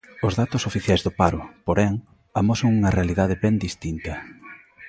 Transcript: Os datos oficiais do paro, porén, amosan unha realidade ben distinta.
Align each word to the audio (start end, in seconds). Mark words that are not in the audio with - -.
Os 0.27 0.33
datos 0.41 0.65
oficiais 0.69 1.01
do 1.05 1.11
paro, 1.19 1.41
porén, 1.67 1.93
amosan 2.39 2.75
unha 2.77 2.93
realidade 2.97 3.35
ben 3.43 3.55
distinta. 3.65 4.13